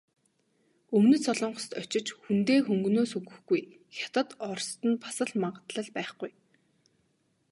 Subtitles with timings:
[0.97, 3.61] Өмнөд Солонгост очиж хүндээ хөнгөнөөс өгөхгүй,
[3.97, 6.31] Хятад, Орост нь бас л магадлал байхгүй.